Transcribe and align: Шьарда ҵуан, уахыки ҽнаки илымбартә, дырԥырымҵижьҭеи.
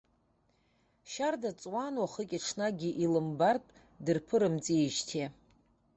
Шьарда 1.11 1.51
ҵуан, 1.61 1.95
уахыки 2.01 2.41
ҽнаки 2.45 2.91
илымбартә, 3.03 3.71
дырԥырымҵижьҭеи. 4.05 5.27